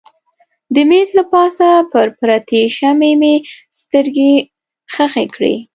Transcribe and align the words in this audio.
د 0.73 0.75
مېز 0.89 1.09
له 1.17 1.23
پاسه 1.31 1.69
پر 1.91 2.07
پرتې 2.19 2.61
شمعې 2.77 3.13
مې 3.21 3.35
سترګې 3.79 4.33
ښخې 4.93 5.25
کړې. 5.35 5.55